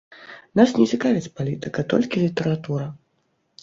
Нас 0.59 0.69
не 0.79 0.87
цікавіць 0.93 1.31
палітыка, 1.37 1.87
толькі 1.95 2.27
літаратура. 2.27 2.93